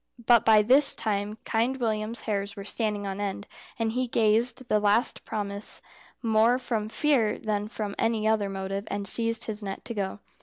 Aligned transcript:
But 0.25 0.43
by 0.43 0.63
this 0.63 0.95
time 0.95 1.37
Kind 1.45 1.77
William's 1.77 2.21
hairs 2.21 2.55
were 2.55 2.65
standing 2.65 3.05
on 3.05 3.21
end, 3.21 3.45
and 3.77 3.91
he 3.91 4.07
gave 4.07 4.55
the 4.55 4.79
last 4.79 5.23
promise 5.25 5.79
more 6.23 6.57
from 6.57 6.89
fear 6.89 7.37
than 7.37 7.67
from 7.67 7.93
any 7.99 8.27
other 8.27 8.49
motive, 8.49 8.85
and 8.87 9.07
seized 9.07 9.43
his 9.43 9.61
net 9.61 9.85
to 9.85 9.93
go. 9.93 10.19